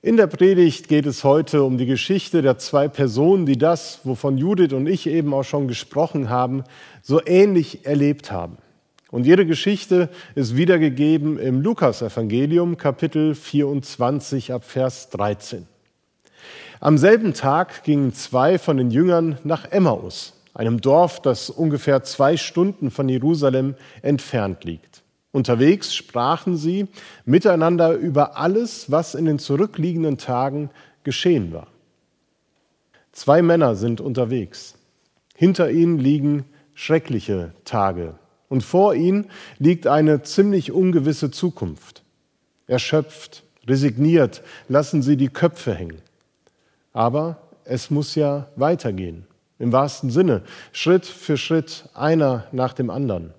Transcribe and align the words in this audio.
In 0.00 0.16
der 0.16 0.28
Predigt 0.28 0.86
geht 0.86 1.06
es 1.06 1.24
heute 1.24 1.64
um 1.64 1.76
die 1.76 1.86
Geschichte 1.86 2.40
der 2.40 2.56
zwei 2.56 2.86
Personen, 2.86 3.46
die 3.46 3.58
das, 3.58 3.98
wovon 4.04 4.38
Judith 4.38 4.72
und 4.72 4.86
ich 4.86 5.08
eben 5.08 5.34
auch 5.34 5.42
schon 5.42 5.66
gesprochen 5.66 6.30
haben, 6.30 6.62
so 7.02 7.20
ähnlich 7.26 7.84
erlebt 7.84 8.30
haben. 8.30 8.58
Und 9.10 9.26
ihre 9.26 9.44
Geschichte 9.44 10.08
ist 10.36 10.56
wiedergegeben 10.56 11.36
im 11.40 11.62
Lukasevangelium 11.62 12.76
Kapitel 12.76 13.34
24 13.34 14.52
ab 14.52 14.62
Vers 14.62 15.10
13. 15.10 15.66
Am 16.78 16.96
selben 16.96 17.34
Tag 17.34 17.82
gingen 17.82 18.12
zwei 18.12 18.60
von 18.60 18.76
den 18.76 18.92
Jüngern 18.92 19.38
nach 19.42 19.64
Emmaus, 19.72 20.34
einem 20.54 20.80
Dorf, 20.80 21.20
das 21.22 21.50
ungefähr 21.50 22.04
zwei 22.04 22.36
Stunden 22.36 22.92
von 22.92 23.08
Jerusalem 23.08 23.74
entfernt 24.02 24.62
liegt. 24.62 24.97
Unterwegs 25.30 25.94
sprachen 25.94 26.56
sie 26.56 26.86
miteinander 27.24 27.92
über 27.92 28.36
alles, 28.36 28.90
was 28.90 29.14
in 29.14 29.26
den 29.26 29.38
zurückliegenden 29.38 30.18
Tagen 30.18 30.70
geschehen 31.04 31.52
war. 31.52 31.66
Zwei 33.12 33.42
Männer 33.42 33.74
sind 33.74 34.00
unterwegs. 34.00 34.74
Hinter 35.34 35.70
ihnen 35.70 35.98
liegen 35.98 36.44
schreckliche 36.74 37.52
Tage 37.64 38.14
und 38.48 38.62
vor 38.62 38.94
ihnen 38.94 39.30
liegt 39.58 39.86
eine 39.86 40.22
ziemlich 40.22 40.72
ungewisse 40.72 41.30
Zukunft. 41.30 42.02
Erschöpft, 42.66 43.44
resigniert 43.66 44.42
lassen 44.68 45.02
sie 45.02 45.16
die 45.16 45.28
Köpfe 45.28 45.74
hängen. 45.74 46.00
Aber 46.92 47.48
es 47.64 47.90
muss 47.90 48.14
ja 48.14 48.48
weitergehen, 48.56 49.26
im 49.58 49.72
wahrsten 49.72 50.10
Sinne, 50.10 50.42
Schritt 50.72 51.04
für 51.04 51.36
Schritt, 51.36 51.88
einer 51.94 52.46
nach 52.52 52.72
dem 52.72 52.88
anderen. 52.88 53.34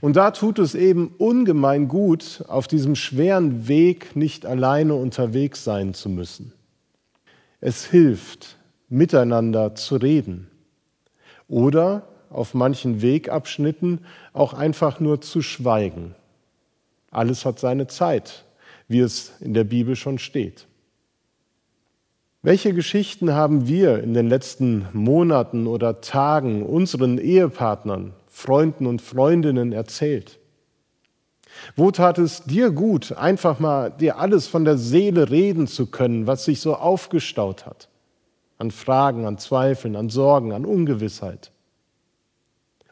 Und 0.00 0.16
da 0.16 0.30
tut 0.30 0.58
es 0.58 0.74
eben 0.74 1.14
ungemein 1.18 1.88
gut, 1.88 2.44
auf 2.48 2.68
diesem 2.68 2.94
schweren 2.94 3.68
Weg 3.68 4.16
nicht 4.16 4.46
alleine 4.46 4.94
unterwegs 4.94 5.64
sein 5.64 5.94
zu 5.94 6.08
müssen. 6.08 6.52
Es 7.60 7.84
hilft, 7.84 8.56
miteinander 8.88 9.74
zu 9.74 9.96
reden 9.96 10.48
oder 11.48 12.08
auf 12.30 12.54
manchen 12.54 13.02
Wegabschnitten 13.02 14.00
auch 14.32 14.54
einfach 14.54 15.00
nur 15.00 15.20
zu 15.20 15.42
schweigen. 15.42 16.14
Alles 17.10 17.44
hat 17.44 17.58
seine 17.58 17.86
Zeit, 17.86 18.44
wie 18.88 19.00
es 19.00 19.34
in 19.40 19.54
der 19.54 19.64
Bibel 19.64 19.96
schon 19.96 20.18
steht. 20.18 20.66
Welche 22.42 22.74
Geschichten 22.74 23.34
haben 23.34 23.68
wir 23.68 24.02
in 24.02 24.14
den 24.14 24.28
letzten 24.28 24.88
Monaten 24.92 25.68
oder 25.68 26.00
Tagen 26.00 26.64
unseren 26.64 27.18
Ehepartnern, 27.18 28.14
Freunden 28.34 28.86
und 28.86 29.02
Freundinnen 29.02 29.72
erzählt? 29.72 30.40
Wo 31.76 31.90
tat 31.90 32.18
es 32.18 32.44
dir 32.44 32.70
gut, 32.70 33.12
einfach 33.12 33.60
mal 33.60 33.90
dir 33.90 34.18
alles 34.18 34.48
von 34.48 34.64
der 34.64 34.78
Seele 34.78 35.30
reden 35.30 35.66
zu 35.66 35.86
können, 35.86 36.26
was 36.26 36.46
sich 36.46 36.60
so 36.60 36.74
aufgestaut 36.74 37.66
hat? 37.66 37.88
An 38.56 38.70
Fragen, 38.70 39.26
an 39.26 39.36
Zweifeln, 39.36 39.94
an 39.96 40.08
Sorgen, 40.08 40.52
an 40.52 40.64
Ungewissheit. 40.64 41.52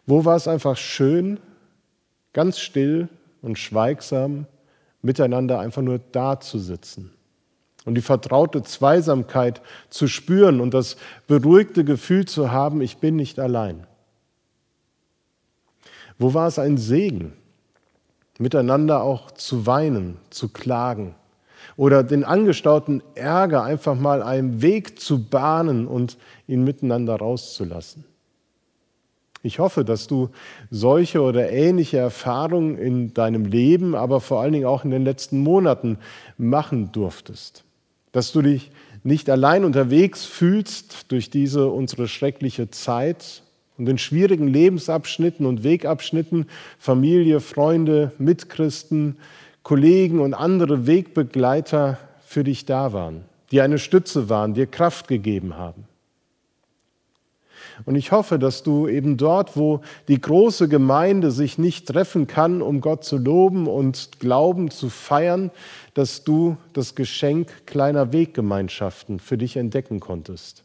Wo 0.05 0.27
war 0.27 0.36
es 0.36 0.47
einfach 0.47 0.77
schön, 0.77 1.41
ganz 2.34 2.58
still 2.58 3.08
und 3.41 3.58
schweigsam 3.58 4.47
miteinander 5.00 5.58
einfach 5.58 5.82
nur 5.82 5.98
da 6.12 6.38
zu 6.38 6.58
sitzen 6.58 7.12
und 7.86 7.94
die 7.94 8.02
vertraute 8.02 8.62
Zweisamkeit 8.62 9.62
zu 9.88 10.06
spüren 10.06 10.60
und 10.60 10.75
das 10.75 10.97
beruhigte 11.27 11.82
Gefühl 11.82 12.27
zu 12.27 12.52
haben, 12.52 12.82
ich 12.82 12.98
bin 12.98 13.16
nicht 13.16 13.38
allein. 13.41 13.86
Wo 16.20 16.34
war 16.34 16.48
es 16.48 16.58
ein 16.58 16.76
Segen, 16.76 17.32
miteinander 18.38 19.02
auch 19.02 19.30
zu 19.30 19.66
weinen, 19.66 20.18
zu 20.28 20.50
klagen 20.50 21.14
oder 21.78 22.04
den 22.04 22.24
angestauten 22.24 23.02
Ärger 23.14 23.64
einfach 23.64 23.94
mal 23.94 24.22
einen 24.22 24.60
Weg 24.60 25.00
zu 25.00 25.24
bahnen 25.24 25.86
und 25.86 26.18
ihn 26.46 26.62
miteinander 26.62 27.16
rauszulassen. 27.16 28.04
Ich 29.42 29.60
hoffe, 29.60 29.82
dass 29.82 30.08
du 30.08 30.28
solche 30.70 31.22
oder 31.22 31.50
ähnliche 31.50 31.97
Erfahrungen 31.97 32.76
in 32.76 33.14
deinem 33.14 33.47
Leben, 33.47 33.94
aber 33.94 34.20
vor 34.20 34.42
allen 34.42 34.53
Dingen 34.53 34.66
auch 34.66 34.84
in 34.84 34.91
den 34.91 35.04
letzten 35.04 35.41
Monaten 35.41 35.97
machen 36.36 36.92
durftest. 36.92 37.64
Dass 38.12 38.30
du 38.30 38.42
dich 38.42 38.70
nicht 39.04 39.30
allein 39.30 39.64
unterwegs 39.64 40.26
fühlst 40.26 41.10
durch 41.10 41.30
diese 41.30 41.69
unsere 41.69 42.09
schreckliche 42.09 42.70
Zeit, 42.70 43.42
und 43.80 43.88
in 43.88 43.96
schwierigen 43.96 44.46
Lebensabschnitten 44.46 45.46
und 45.46 45.64
Wegabschnitten 45.64 46.50
Familie, 46.78 47.41
Freunde, 47.41 48.12
Mitchristen, 48.18 49.16
Kollegen 49.62 50.20
und 50.20 50.34
andere 50.34 50.86
Wegbegleiter 50.86 51.98
für 52.26 52.44
dich 52.44 52.66
da 52.66 52.92
waren, 52.92 53.24
die 53.50 53.62
eine 53.62 53.78
Stütze 53.78 54.28
waren, 54.28 54.52
dir 54.52 54.66
Kraft 54.66 55.08
gegeben 55.08 55.56
haben. 55.56 55.84
Und 57.86 57.94
ich 57.94 58.12
hoffe, 58.12 58.38
dass 58.38 58.62
du 58.62 58.86
eben 58.86 59.16
dort, 59.16 59.56
wo 59.56 59.80
die 60.08 60.20
große 60.20 60.68
Gemeinde 60.68 61.30
sich 61.30 61.56
nicht 61.56 61.88
treffen 61.88 62.26
kann, 62.26 62.60
um 62.60 62.82
Gott 62.82 63.04
zu 63.04 63.16
loben 63.16 63.66
und 63.66 64.20
Glauben 64.20 64.70
zu 64.70 64.91
feiern, 64.91 65.50
dass 65.94 66.22
du 66.22 66.58
das 66.74 66.94
Geschenk 66.94 67.48
kleiner 67.64 68.12
Weggemeinschaften 68.12 69.20
für 69.20 69.38
dich 69.38 69.56
entdecken 69.56 70.00
konntest. 70.00 70.64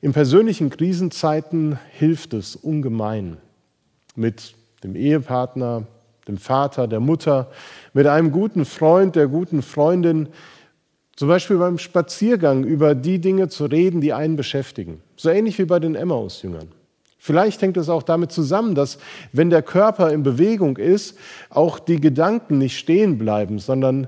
In 0.00 0.12
persönlichen 0.12 0.70
Krisenzeiten 0.70 1.76
hilft 1.90 2.32
es 2.32 2.54
ungemein, 2.54 3.38
mit 4.14 4.54
dem 4.84 4.94
Ehepartner, 4.94 5.88
dem 6.28 6.38
Vater, 6.38 6.86
der 6.86 7.00
Mutter, 7.00 7.50
mit 7.94 8.06
einem 8.06 8.30
guten 8.30 8.64
Freund, 8.64 9.16
der 9.16 9.26
guten 9.26 9.60
Freundin, 9.60 10.28
zum 11.16 11.26
Beispiel 11.26 11.56
beim 11.56 11.78
Spaziergang 11.78 12.62
über 12.62 12.94
die 12.94 13.18
Dinge 13.18 13.48
zu 13.48 13.64
reden, 13.64 14.00
die 14.00 14.12
einen 14.12 14.36
beschäftigen. 14.36 15.02
So 15.16 15.30
ähnlich 15.30 15.58
wie 15.58 15.64
bei 15.64 15.80
den 15.80 15.96
Emmaus-Jüngern. 15.96 16.68
Vielleicht 17.18 17.60
hängt 17.60 17.76
es 17.76 17.88
auch 17.88 18.04
damit 18.04 18.30
zusammen, 18.30 18.76
dass 18.76 18.98
wenn 19.32 19.50
der 19.50 19.62
Körper 19.62 20.12
in 20.12 20.22
Bewegung 20.22 20.76
ist, 20.76 21.18
auch 21.50 21.80
die 21.80 22.00
Gedanken 22.00 22.58
nicht 22.58 22.78
stehen 22.78 23.18
bleiben, 23.18 23.58
sondern 23.58 24.06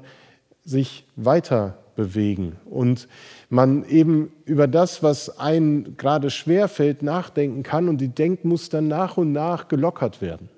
sich 0.64 1.04
weiter 1.16 1.78
bewegen 1.96 2.56
und 2.64 3.08
man 3.50 3.84
eben 3.84 4.33
über 4.47 4.69
das, 4.69 5.03
was 5.03 5.38
einem 5.38 5.97
gerade 5.97 6.31
schwerfällt, 6.31 7.03
nachdenken 7.03 7.62
kann 7.62 7.88
und 7.88 7.99
die 7.99 8.09
Denkmuster 8.09 8.81
nach 8.81 9.16
und 9.16 9.33
nach 9.33 9.69
gelockert 9.69 10.22
werden 10.22 10.49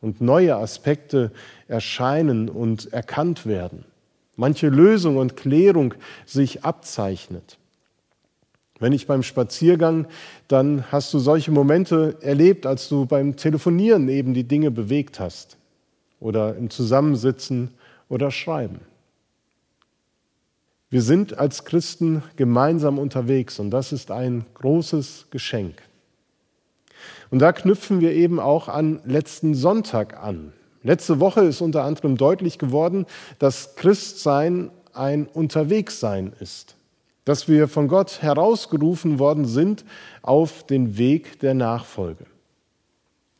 und 0.00 0.20
neue 0.20 0.56
Aspekte 0.56 1.32
erscheinen 1.66 2.48
und 2.48 2.92
erkannt 2.92 3.46
werden. 3.46 3.84
Manche 4.36 4.68
Lösung 4.68 5.16
und 5.16 5.36
Klärung 5.36 5.94
sich 6.24 6.64
abzeichnet. 6.64 7.58
Wenn 8.78 8.92
ich 8.92 9.08
beim 9.08 9.24
Spaziergang, 9.24 10.06
dann 10.46 10.84
hast 10.92 11.12
du 11.12 11.18
solche 11.18 11.50
Momente 11.50 12.16
erlebt, 12.20 12.64
als 12.64 12.88
du 12.88 13.06
beim 13.06 13.34
Telefonieren 13.34 14.08
eben 14.08 14.34
die 14.34 14.44
Dinge 14.44 14.70
bewegt 14.70 15.18
hast 15.18 15.56
oder 16.20 16.54
im 16.54 16.70
Zusammensitzen 16.70 17.72
oder 18.08 18.30
Schreiben. 18.30 18.80
Wir 20.90 21.02
sind 21.02 21.38
als 21.38 21.66
Christen 21.66 22.22
gemeinsam 22.36 22.98
unterwegs 22.98 23.58
und 23.58 23.70
das 23.70 23.92
ist 23.92 24.10
ein 24.10 24.46
großes 24.54 25.26
Geschenk. 25.30 25.82
Und 27.30 27.40
da 27.40 27.52
knüpfen 27.52 28.00
wir 28.00 28.12
eben 28.12 28.40
auch 28.40 28.68
an 28.68 29.00
letzten 29.04 29.54
Sonntag 29.54 30.22
an. 30.22 30.52
Letzte 30.82 31.20
Woche 31.20 31.42
ist 31.42 31.60
unter 31.60 31.84
anderem 31.84 32.16
deutlich 32.16 32.58
geworden, 32.58 33.04
dass 33.38 33.76
Christsein 33.76 34.70
ein 34.94 35.26
Unterwegssein 35.26 36.32
ist, 36.40 36.76
dass 37.26 37.48
wir 37.48 37.68
von 37.68 37.88
Gott 37.88 38.22
herausgerufen 38.22 39.18
worden 39.18 39.44
sind 39.44 39.84
auf 40.22 40.64
den 40.66 40.96
Weg 40.96 41.38
der 41.40 41.52
Nachfolge. 41.52 42.24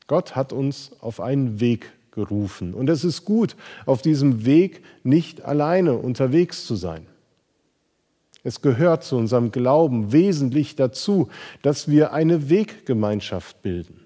Gott 0.07 0.37
hat 0.37 0.53
uns 0.53 0.93
auf 1.01 1.21
einen 1.21 1.61
Weg 1.61 1.93
gerufen 2.11 2.75
und 2.75 2.91
es 2.91 3.05
ist 3.05 3.25
gut, 3.25 3.57
auf 3.87 4.03
diesem 4.03 4.45
Weg 4.45 4.83
nicht 5.03 5.45
alleine 5.47 5.95
unterwegs 5.95 6.67
zu 6.67 6.75
sein. 6.75 7.07
Es 8.49 8.63
gehört 8.63 9.05
zu 9.05 9.19
unserem 9.19 9.53
Glauben 9.53 10.11
wesentlich 10.11 10.75
dazu, 10.75 11.29
dass 11.61 11.87
wir 11.87 12.15
eine 12.15 12.49
Weggemeinschaft 12.49 13.61
bilden. 13.61 14.01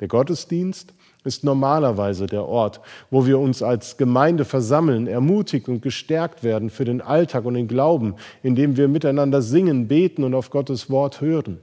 Der 0.00 0.08
Gottesdienst 0.08 0.92
ist 1.22 1.44
normalerweise 1.44 2.26
der 2.26 2.44
Ort, 2.44 2.80
wo 3.08 3.24
wir 3.24 3.38
uns 3.38 3.62
als 3.62 3.98
Gemeinde 3.98 4.44
versammeln, 4.44 5.06
ermutigt 5.06 5.68
und 5.68 5.80
gestärkt 5.80 6.42
werden 6.42 6.68
für 6.68 6.84
den 6.84 7.00
Alltag 7.00 7.44
und 7.44 7.54
den 7.54 7.68
Glauben, 7.68 8.16
indem 8.42 8.76
wir 8.76 8.88
miteinander 8.88 9.42
singen, 9.42 9.86
beten 9.86 10.24
und 10.24 10.34
auf 10.34 10.50
Gottes 10.50 10.90
Wort 10.90 11.20
hören. 11.20 11.60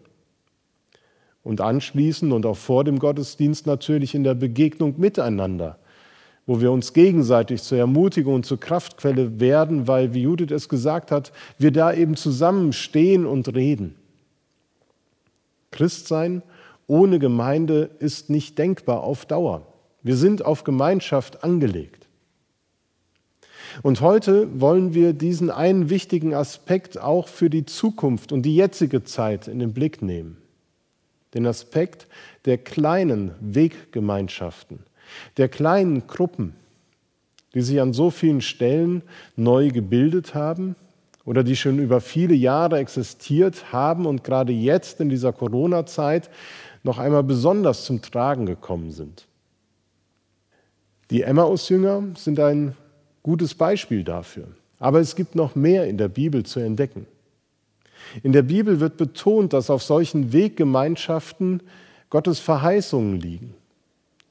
Und 1.44 1.60
anschließend 1.60 2.32
und 2.32 2.46
auch 2.46 2.56
vor 2.56 2.86
dem 2.86 2.98
Gottesdienst 2.98 3.68
natürlich 3.68 4.16
in 4.16 4.24
der 4.24 4.36
Begegnung 4.36 4.98
miteinander 4.98 5.80
wo 6.46 6.60
wir 6.60 6.72
uns 6.72 6.94
gegenseitig 6.94 7.64
zur 7.64 7.78
Ermutigung 7.78 8.36
und 8.36 8.46
zur 8.46 8.60
Kraftquelle 8.60 9.40
werden, 9.40 9.88
weil, 9.88 10.14
wie 10.14 10.24
Judith 10.24 10.52
es 10.52 10.70
gesagt 10.70 11.12
hat, 11.12 11.32
wir 11.58 11.72
da 11.72 11.94
eben 11.94 12.16
zusammenstehen 12.16 13.26
und 13.26 13.54
reden. 13.56 13.96
Christsein 15.72 16.44
ohne 16.88 17.18
Gemeinde 17.18 17.90
ist 18.00 18.30
nicht 18.30 18.58
denkbar 18.58 19.04
auf 19.04 19.26
Dauer. 19.26 19.66
Wir 20.04 20.18
sind 20.18 20.44
auf 20.44 20.64
Gemeinschaft 20.64 21.44
angelegt. 21.44 22.08
Und 23.82 24.02
heute 24.02 24.48
wollen 24.60 24.94
wir 24.94 25.14
diesen 25.14 25.50
einen 25.50 25.90
wichtigen 25.90 26.34
Aspekt 26.34 27.00
auch 27.00 27.28
für 27.28 27.50
die 27.50 27.66
Zukunft 27.66 28.32
und 28.32 28.44
die 28.44 28.56
jetzige 28.56 29.04
Zeit 29.04 29.48
in 29.48 29.60
den 29.60 29.74
Blick 29.74 30.02
nehmen. 30.02 30.38
Den 31.34 31.48
Aspekt 31.48 32.08
der 32.46 32.60
kleinen 32.60 33.32
Weggemeinschaften, 33.40 34.80
der 35.38 35.50
kleinen 35.50 36.08
Gruppen, 36.08 36.56
die 37.54 37.62
sich 37.62 37.80
an 37.82 37.94
so 37.94 38.10
vielen 38.10 38.42
Stellen 38.42 39.04
neu 39.36 39.70
gebildet 39.70 40.36
haben 40.36 40.76
oder 41.26 41.44
die 41.44 41.56
schon 41.56 41.80
über 41.80 42.02
viele 42.02 42.34
Jahre 42.34 42.80
existiert 42.80 43.72
haben 43.72 44.06
und 44.06 44.24
gerade 44.24 44.52
jetzt 44.52 45.00
in 45.00 45.10
dieser 45.10 45.34
Corona-Zeit 45.34 46.30
noch 46.84 47.00
einmal 47.00 47.24
besonders 47.24 47.86
zum 47.86 48.02
Tragen 48.02 48.46
gekommen 48.46 48.92
sind. 48.92 49.26
Die 51.10 51.22
Emmaus-Jünger 51.22 52.04
sind 52.16 52.40
ein 52.40 52.76
gutes 53.22 53.54
Beispiel 53.54 54.04
dafür. 54.04 54.48
Aber 54.80 55.00
es 55.00 55.16
gibt 55.16 55.36
noch 55.36 55.56
mehr 55.56 55.88
in 55.88 55.98
der 55.98 56.10
Bibel 56.10 56.44
zu 56.44 56.60
entdecken. 56.60 57.08
In 58.22 58.34
der 58.34 58.42
Bibel 58.42 58.80
wird 58.80 58.98
betont, 58.98 59.54
dass 59.54 59.70
auf 59.70 59.82
solchen 59.82 60.34
Weggemeinschaften 60.34 61.64
Gottes 62.10 62.40
Verheißungen 62.40 63.20
liegen. 63.20 63.56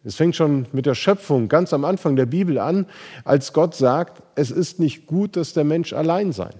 Es 0.05 0.17
fängt 0.17 0.35
schon 0.35 0.67
mit 0.73 0.87
der 0.87 0.95
Schöpfung 0.95 1.49
ganz 1.49 1.73
am 1.73 1.85
Anfang 1.85 2.17
der 2.17 2.27
Bibel 2.27 2.59
an, 2.59 2.87
als 3.25 3.53
Gott 3.53 3.75
sagt, 3.75 4.23
es 4.35 4.51
ist 4.51 4.81
nicht 4.81 5.07
gut, 5.07 5.37
dass 5.37 5.53
der 5.53 5.65
Mensch 5.65 5.93
allein 5.93 6.33
sei. 6.33 6.51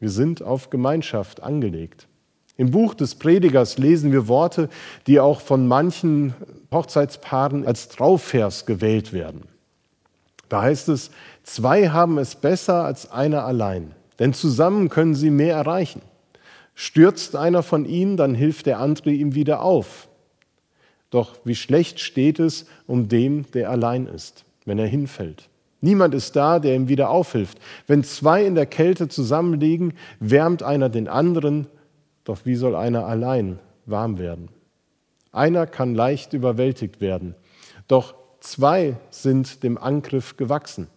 Wir 0.00 0.10
sind 0.10 0.42
auf 0.42 0.70
Gemeinschaft 0.70 1.42
angelegt. 1.42 2.08
Im 2.56 2.72
Buch 2.72 2.94
des 2.94 3.14
Predigers 3.14 3.78
lesen 3.78 4.10
wir 4.10 4.26
Worte, 4.26 4.68
die 5.06 5.20
auch 5.20 5.40
von 5.40 5.68
manchen 5.68 6.34
Hochzeitspaaren 6.72 7.64
als 7.64 7.88
Trauvers 7.88 8.66
gewählt 8.66 9.12
werden. 9.12 9.42
Da 10.48 10.62
heißt 10.62 10.88
es, 10.88 11.10
zwei 11.44 11.90
haben 11.90 12.18
es 12.18 12.34
besser 12.34 12.84
als 12.84 13.12
einer 13.12 13.44
allein, 13.44 13.94
denn 14.18 14.32
zusammen 14.32 14.88
können 14.88 15.14
sie 15.14 15.30
mehr 15.30 15.54
erreichen. 15.54 16.02
Stürzt 16.74 17.36
einer 17.36 17.62
von 17.62 17.84
ihnen, 17.84 18.16
dann 18.16 18.34
hilft 18.34 18.66
der 18.66 18.80
andere 18.80 19.10
ihm 19.10 19.36
wieder 19.36 19.62
auf. 19.62 20.07
Doch 21.10 21.36
wie 21.44 21.54
schlecht 21.54 22.00
steht 22.00 22.38
es 22.38 22.66
um 22.86 23.08
dem, 23.08 23.50
der 23.52 23.70
allein 23.70 24.06
ist, 24.06 24.44
wenn 24.64 24.78
er 24.78 24.86
hinfällt. 24.86 25.48
Niemand 25.80 26.14
ist 26.14 26.34
da, 26.34 26.58
der 26.58 26.74
ihm 26.74 26.88
wieder 26.88 27.10
aufhilft. 27.10 27.58
Wenn 27.86 28.02
zwei 28.02 28.44
in 28.44 28.54
der 28.54 28.66
Kälte 28.66 29.08
zusammenliegen, 29.08 29.94
wärmt 30.18 30.62
einer 30.62 30.88
den 30.88 31.08
anderen, 31.08 31.66
doch 32.24 32.40
wie 32.44 32.56
soll 32.56 32.74
einer 32.74 33.06
allein 33.06 33.58
warm 33.86 34.18
werden? 34.18 34.48
Einer 35.32 35.66
kann 35.66 35.94
leicht 35.94 36.32
überwältigt 36.32 37.00
werden, 37.00 37.34
doch 37.86 38.14
zwei 38.40 38.96
sind 39.10 39.62
dem 39.62 39.78
Angriff 39.78 40.36
gewachsen. 40.36 40.88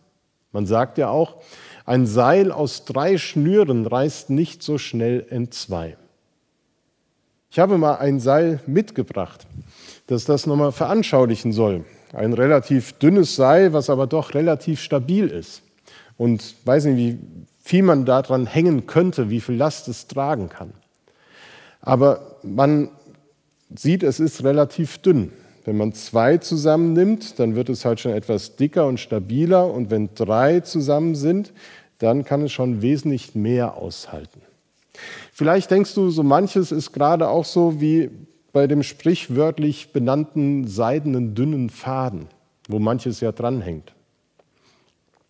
Man 0.51 0.65
sagt 0.65 0.97
ja 0.97 1.09
auch, 1.09 1.37
ein 1.85 2.05
Seil 2.05 2.51
aus 2.51 2.85
drei 2.85 3.17
Schnüren 3.17 3.85
reißt 3.85 4.29
nicht 4.29 4.63
so 4.63 4.77
schnell 4.77 5.25
entzwei. 5.29 5.95
Ich 7.49 7.59
habe 7.59 7.77
mal 7.77 7.95
ein 7.95 8.19
Seil 8.19 8.61
mitgebracht, 8.65 9.45
das 10.11 10.25
das 10.25 10.45
nochmal 10.45 10.73
veranschaulichen 10.73 11.53
soll. 11.53 11.85
Ein 12.11 12.33
relativ 12.33 12.93
dünnes 12.93 13.37
Seil, 13.37 13.71
was 13.71 13.89
aber 13.89 14.07
doch 14.07 14.33
relativ 14.33 14.81
stabil 14.81 15.27
ist. 15.27 15.63
Und 16.17 16.55
weiß 16.65 16.85
nicht, 16.85 16.97
wie 16.97 17.19
viel 17.63 17.83
man 17.83 18.03
daran 18.05 18.45
hängen 18.45 18.87
könnte, 18.87 19.29
wie 19.29 19.39
viel 19.39 19.55
Last 19.55 19.87
es 19.87 20.07
tragen 20.07 20.49
kann. 20.49 20.73
Aber 21.79 22.37
man 22.43 22.89
sieht, 23.73 24.03
es 24.03 24.19
ist 24.19 24.43
relativ 24.43 24.97
dünn. 24.97 25.31
Wenn 25.63 25.77
man 25.77 25.93
zwei 25.93 26.37
zusammennimmt, 26.37 27.39
dann 27.39 27.55
wird 27.55 27.69
es 27.69 27.85
halt 27.85 28.01
schon 28.01 28.11
etwas 28.11 28.57
dicker 28.57 28.87
und 28.87 28.99
stabiler. 28.99 29.71
Und 29.71 29.91
wenn 29.91 30.09
drei 30.13 30.59
zusammen 30.59 31.15
sind, 31.15 31.53
dann 31.99 32.25
kann 32.25 32.41
es 32.41 32.51
schon 32.51 32.81
wesentlich 32.81 33.33
mehr 33.33 33.77
aushalten. 33.77 34.41
Vielleicht 35.31 35.71
denkst 35.71 35.93
du, 35.93 36.09
so 36.09 36.23
manches 36.23 36.73
ist 36.73 36.91
gerade 36.91 37.29
auch 37.29 37.45
so 37.45 37.79
wie 37.79 38.09
bei 38.53 38.67
dem 38.67 38.83
sprichwörtlich 38.83 39.93
benannten 39.93 40.67
seidenen 40.67 41.35
dünnen 41.35 41.69
Faden, 41.69 42.27
wo 42.67 42.79
manches 42.79 43.21
ja 43.21 43.31
dranhängt. 43.31 43.93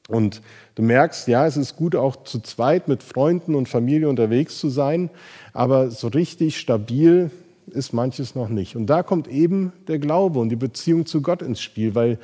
Und 0.07 0.41
du 0.75 0.81
merkst, 0.81 1.27
ja, 1.27 1.45
es 1.45 1.55
ist 1.55 1.77
gut, 1.77 1.95
auch 1.95 2.23
zu 2.23 2.39
zweit 2.39 2.87
mit 2.87 3.01
Freunden 3.01 3.55
und 3.55 3.69
Familie 3.69 4.09
unterwegs 4.09 4.59
zu 4.59 4.69
sein, 4.69 5.09
aber 5.53 5.89
so 5.89 6.07
richtig 6.07 6.59
stabil 6.59 7.31
ist 7.67 7.93
manches 7.93 8.35
noch 8.35 8.49
nicht. 8.49 8.75
Und 8.75 8.87
da 8.87 9.03
kommt 9.03 9.27
eben 9.27 9.71
der 9.87 9.99
Glaube 9.99 10.39
und 10.39 10.49
die 10.49 10.57
Beziehung 10.57 11.05
zu 11.05 11.21
Gott 11.21 11.41
ins 11.41 11.61
Spiel, 11.61 11.95
weil 11.95 12.17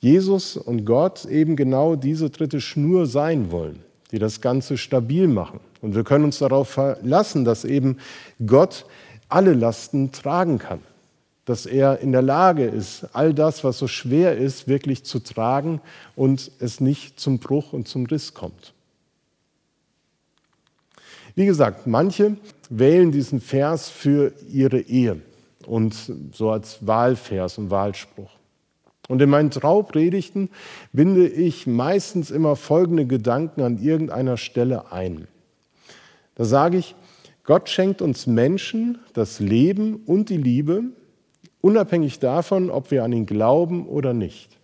Jesus 0.00 0.56
und 0.56 0.84
Gott 0.84 1.24
eben 1.24 1.56
genau 1.56 1.96
diese 1.96 2.30
dritte 2.30 2.60
Schnur 2.60 3.06
sein 3.06 3.50
wollen, 3.50 3.80
die 4.12 4.20
das 4.20 4.40
Ganze 4.40 4.78
stabil 4.78 5.26
machen. 5.26 5.58
Und 5.80 5.96
wir 5.96 6.04
können 6.04 6.24
uns 6.24 6.38
darauf 6.38 6.68
verlassen, 6.68 7.44
dass 7.44 7.64
eben 7.64 7.96
Gott 8.46 8.84
alle 9.28 9.52
Lasten 9.52 10.12
tragen 10.12 10.58
kann, 10.58 10.80
dass 11.44 11.66
er 11.66 12.00
in 12.00 12.12
der 12.12 12.22
Lage 12.22 12.64
ist, 12.64 13.06
all 13.12 13.32
das, 13.34 13.64
was 13.64 13.78
so 13.78 13.88
schwer 13.88 14.36
ist, 14.36 14.68
wirklich 14.68 15.04
zu 15.04 15.18
tragen 15.20 15.80
und 16.16 16.50
es 16.60 16.80
nicht 16.80 17.18
zum 17.20 17.38
Bruch 17.38 17.72
und 17.72 17.88
zum 17.88 18.06
Riss 18.06 18.34
kommt. 18.34 18.74
Wie 21.34 21.46
gesagt, 21.46 21.86
manche 21.86 22.36
wählen 22.68 23.12
diesen 23.12 23.40
Vers 23.40 23.88
für 23.88 24.32
ihre 24.50 24.80
Ehe 24.80 25.20
und 25.66 25.94
so 26.32 26.50
als 26.50 26.86
Wahlvers 26.86 27.58
und 27.58 27.70
Wahlspruch. 27.70 28.30
Und 29.08 29.22
in 29.22 29.30
meinen 29.30 29.50
Traupredigten 29.50 30.50
binde 30.92 31.26
ich 31.26 31.66
meistens 31.66 32.30
immer 32.30 32.56
folgende 32.56 33.06
Gedanken 33.06 33.62
an 33.62 33.78
irgendeiner 33.78 34.36
Stelle 34.36 34.92
ein. 34.92 35.28
Da 36.34 36.44
sage 36.44 36.76
ich, 36.76 36.94
Gott 37.48 37.70
schenkt 37.70 38.02
uns 38.02 38.26
Menschen 38.26 38.98
das 39.14 39.40
Leben 39.40 40.02
und 40.04 40.28
die 40.28 40.36
Liebe, 40.36 40.82
unabhängig 41.62 42.18
davon, 42.18 42.68
ob 42.68 42.90
wir 42.90 43.04
an 43.04 43.12
ihn 43.12 43.24
glauben 43.24 43.86
oder 43.88 44.12
nicht. 44.12 44.58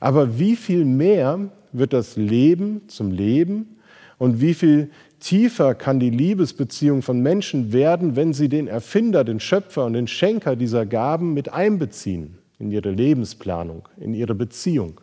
Aber 0.00 0.36
wie 0.36 0.56
viel 0.56 0.84
mehr 0.84 1.48
wird 1.70 1.92
das 1.92 2.16
Leben 2.16 2.88
zum 2.88 3.12
Leben 3.12 3.76
und 4.18 4.40
wie 4.40 4.54
viel 4.54 4.90
tiefer 5.20 5.76
kann 5.76 6.00
die 6.00 6.10
Liebesbeziehung 6.10 7.02
von 7.02 7.20
Menschen 7.20 7.72
werden, 7.72 8.16
wenn 8.16 8.32
sie 8.32 8.48
den 8.48 8.66
Erfinder, 8.66 9.22
den 9.22 9.38
Schöpfer 9.38 9.86
und 9.86 9.92
den 9.92 10.08
Schenker 10.08 10.56
dieser 10.56 10.86
Gaben 10.86 11.34
mit 11.34 11.52
einbeziehen 11.52 12.38
in 12.58 12.72
ihre 12.72 12.90
Lebensplanung, 12.90 13.88
in 13.96 14.12
ihre 14.12 14.34
Beziehung. 14.34 15.00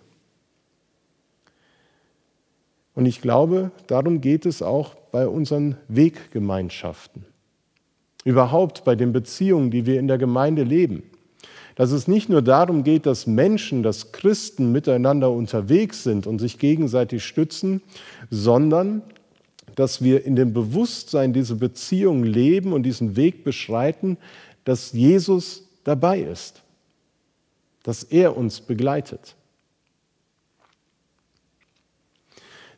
Und 2.96 3.06
ich 3.06 3.22
glaube, 3.22 3.72
darum 3.88 4.22
geht 4.22 4.46
es 4.46 4.62
auch 4.62 4.96
bei 5.12 5.28
unseren 5.28 5.78
Weggemeinschaften. 5.88 7.26
Überhaupt 8.24 8.84
bei 8.84 8.96
den 8.96 9.12
Beziehungen, 9.12 9.72
die 9.72 9.86
wir 9.86 10.00
in 10.00 10.08
der 10.08 10.18
Gemeinde 10.18 10.64
leben. 10.64 11.04
Dass 11.76 11.92
es 11.92 12.08
nicht 12.08 12.30
nur 12.30 12.44
darum 12.44 12.84
geht, 12.84 13.06
dass 13.06 13.26
Menschen, 13.26 13.82
dass 13.82 14.12
Christen 14.12 14.72
miteinander 14.72 15.32
unterwegs 15.32 16.04
sind 16.04 16.28
und 16.28 16.40
sich 16.40 16.60
gegenseitig 16.60 17.26
stützen, 17.26 17.82
sondern 18.30 19.02
dass 19.76 20.04
wir 20.04 20.24
in 20.24 20.36
dem 20.36 20.54
Bewusstsein 20.54 21.34
diese 21.34 21.56
Beziehung 21.56 22.24
leben 22.24 22.74
und 22.74 22.84
diesen 22.84 23.16
Weg 23.16 23.44
beschreiten, 23.44 24.18
dass 24.66 24.94
Jesus 24.94 25.64
dabei 25.84 26.20
ist, 26.20 26.62
dass 27.82 28.04
er 28.04 28.38
uns 28.38 28.62
begleitet. 28.62 29.36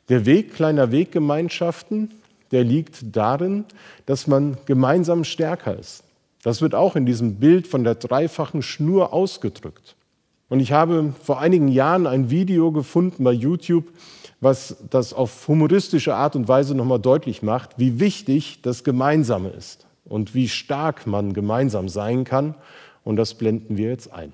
Der 0.09 0.25
Weg 0.25 0.53
kleiner 0.53 0.91
Weggemeinschaften, 0.91 2.12
der 2.51 2.63
liegt 2.63 3.15
darin, 3.15 3.65
dass 4.05 4.27
man 4.27 4.57
gemeinsam 4.65 5.24
stärker 5.24 5.77
ist. 5.77 6.03
Das 6.43 6.62
wird 6.62 6.75
auch 6.75 6.95
in 6.95 7.07
diesem 7.07 7.35
Bild 7.35 7.67
von 7.67 7.83
der 7.83 7.95
dreifachen 7.95 8.62
Schnur 8.62 9.13
ausgedrückt. 9.13 9.95
Und 10.47 10.59
ich 10.59 10.71
habe 10.71 11.13
vor 11.24 11.39
einigen 11.39 11.69
Jahren 11.69 12.05
ein 12.05 12.29
Video 12.29 12.71
gefunden 12.71 13.24
bei 13.24 13.31
YouTube, 13.31 13.85
was 14.41 14.77
das 14.91 15.12
auf 15.12 15.47
humoristische 15.47 16.13
Art 16.13 16.35
und 16.35 16.47
Weise 16.47 16.75
nochmal 16.75 17.00
deutlich 17.00 17.41
macht, 17.41 17.79
wie 17.79 18.00
wichtig 18.00 18.59
das 18.62 18.83
Gemeinsame 18.83 19.50
ist 19.50 19.88
und 20.03 20.35
wie 20.35 20.47
stark 20.47 21.07
man 21.07 21.33
gemeinsam 21.33 21.89
sein 21.89 22.25
kann. 22.25 22.53
Und 23.03 23.15
das 23.15 23.33
blenden 23.33 23.77
wir 23.77 23.89
jetzt 23.89 24.13
ein. 24.13 24.33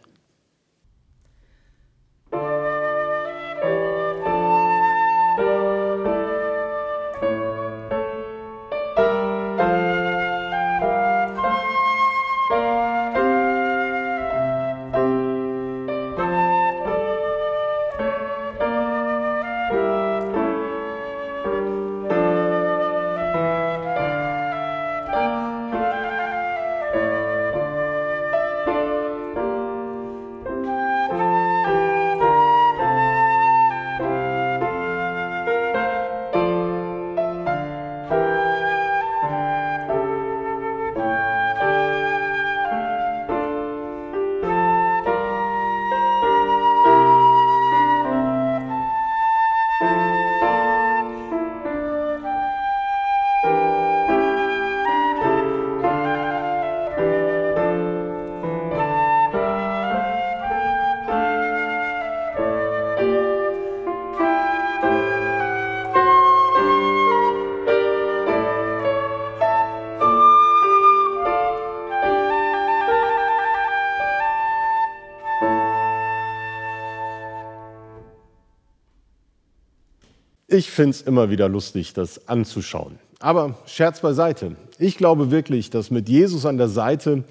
Ich 80.53 80.69
finde 80.69 80.89
es 80.89 81.01
immer 81.01 81.29
wieder 81.29 81.47
lustig, 81.47 81.93
das 81.93 82.27
anzuschauen. 82.27 82.99
Aber 83.19 83.57
Scherz 83.65 84.01
beiseite. 84.01 84.57
Ich 84.79 84.97
glaube 84.97 85.31
wirklich, 85.31 85.69
dass 85.69 85.91
mit 85.91 86.09
Jesus 86.09 86.45
an 86.45 86.57
der 86.57 86.67
Seite 86.67 87.23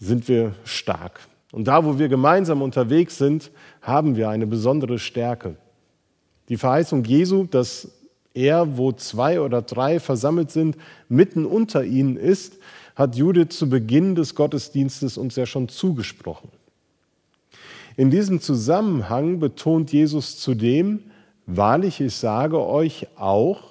sind 0.00 0.26
wir 0.26 0.52
stark. 0.64 1.20
Und 1.52 1.68
da, 1.68 1.84
wo 1.84 2.00
wir 2.00 2.08
gemeinsam 2.08 2.62
unterwegs 2.62 3.18
sind, 3.18 3.52
haben 3.82 4.16
wir 4.16 4.30
eine 4.30 4.48
besondere 4.48 4.98
Stärke. 4.98 5.54
Die 6.48 6.56
Verheißung 6.56 7.04
Jesu, 7.04 7.44
dass 7.44 7.88
er, 8.34 8.76
wo 8.76 8.90
zwei 8.90 9.40
oder 9.40 9.62
drei 9.62 10.00
versammelt 10.00 10.50
sind, 10.50 10.76
mitten 11.08 11.46
unter 11.46 11.84
ihnen 11.84 12.16
ist, 12.16 12.58
hat 12.96 13.14
Judith 13.14 13.56
zu 13.56 13.70
Beginn 13.70 14.16
des 14.16 14.34
Gottesdienstes 14.34 15.18
uns 15.18 15.36
ja 15.36 15.46
schon 15.46 15.68
zugesprochen. 15.68 16.50
In 17.96 18.10
diesem 18.10 18.40
Zusammenhang 18.40 19.38
betont 19.38 19.92
Jesus 19.92 20.36
zudem, 20.38 21.04
Wahrlich, 21.46 22.00
ich 22.00 22.14
sage 22.14 22.60
euch 22.60 23.06
auch, 23.16 23.62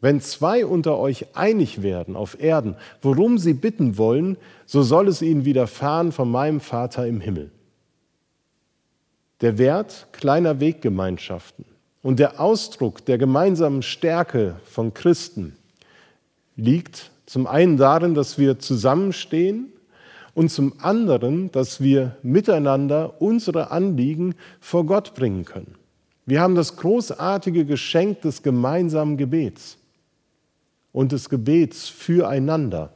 wenn 0.00 0.20
zwei 0.20 0.66
unter 0.66 0.98
euch 0.98 1.36
einig 1.36 1.82
werden 1.82 2.16
auf 2.16 2.42
Erden, 2.42 2.74
worum 3.00 3.38
sie 3.38 3.54
bitten 3.54 3.96
wollen, 3.96 4.36
so 4.66 4.82
soll 4.82 5.06
es 5.06 5.22
ihnen 5.22 5.44
widerfahren 5.44 6.10
von 6.10 6.28
meinem 6.28 6.60
Vater 6.60 7.06
im 7.06 7.20
Himmel. 7.20 7.52
Der 9.40 9.58
Wert 9.58 10.08
kleiner 10.12 10.58
Weggemeinschaften 10.58 11.64
und 12.02 12.18
der 12.18 12.40
Ausdruck 12.40 13.04
der 13.04 13.18
gemeinsamen 13.18 13.82
Stärke 13.82 14.56
von 14.64 14.92
Christen 14.92 15.56
liegt 16.56 17.12
zum 17.26 17.46
einen 17.46 17.76
darin, 17.76 18.14
dass 18.14 18.38
wir 18.38 18.58
zusammenstehen 18.58 19.72
und 20.34 20.50
zum 20.50 20.74
anderen, 20.80 21.52
dass 21.52 21.80
wir 21.80 22.16
miteinander 22.22 23.20
unsere 23.20 23.70
Anliegen 23.70 24.34
vor 24.60 24.84
Gott 24.84 25.14
bringen 25.14 25.44
können. 25.44 25.76
Wir 26.24 26.40
haben 26.40 26.54
das 26.54 26.76
großartige 26.76 27.64
Geschenk 27.64 28.22
des 28.22 28.42
gemeinsamen 28.42 29.16
Gebets 29.16 29.78
und 30.92 31.12
des 31.12 31.28
Gebets 31.28 31.88
füreinander. 31.88 32.92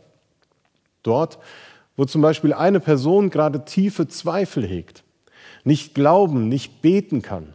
Dort, 1.02 1.38
wo 1.97 2.04
zum 2.04 2.23
Beispiel 2.23 2.52
eine 2.52 2.80
Person 2.80 3.30
gerade 3.30 3.64
tiefe 3.64 4.06
Zweifel 4.06 4.66
hegt, 4.66 5.02
nicht 5.64 5.95
glauben, 5.95 6.49
nicht 6.49 6.83
beten 6.83 7.23
kann, 7.23 7.54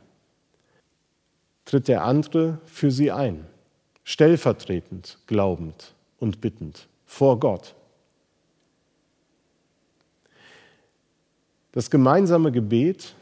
tritt 1.64 1.88
der 1.88 2.04
andere 2.04 2.60
für 2.66 2.92
sie 2.92 3.12
ein, 3.12 3.46
stellvertretend, 4.04 5.20
glaubend 5.28 5.94
und 6.20 6.42
bittend 6.42 6.88
vor 7.06 7.40
Gott. 7.40 7.76
Das 11.72 11.90
gemeinsame 11.90 12.52
Gebet 12.52 13.16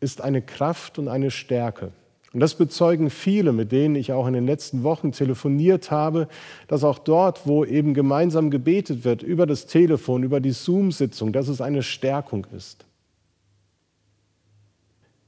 ist 0.00 0.20
eine 0.20 0.42
Kraft 0.42 0.98
und 0.98 1.08
eine 1.08 1.30
Stärke. 1.30 1.92
Und 2.32 2.40
das 2.40 2.54
bezeugen 2.54 3.10
viele, 3.10 3.52
mit 3.52 3.72
denen 3.72 3.96
ich 3.96 4.12
auch 4.12 4.26
in 4.26 4.34
den 4.34 4.46
letzten 4.46 4.84
Wochen 4.84 5.10
telefoniert 5.10 5.90
habe, 5.90 6.28
dass 6.68 6.84
auch 6.84 7.00
dort, 7.00 7.46
wo 7.46 7.64
eben 7.64 7.92
gemeinsam 7.92 8.50
gebetet 8.50 9.04
wird, 9.04 9.22
über 9.22 9.46
das 9.46 9.66
Telefon, 9.66 10.22
über 10.22 10.40
die 10.40 10.52
Zoom-Sitzung, 10.52 11.32
dass 11.32 11.48
es 11.48 11.60
eine 11.60 11.82
Stärkung 11.82 12.46
ist. 12.56 12.84